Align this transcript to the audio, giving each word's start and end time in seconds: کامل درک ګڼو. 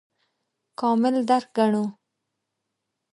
کامل 0.79 1.15
درک 1.29 1.47
ګڼو. 1.57 1.83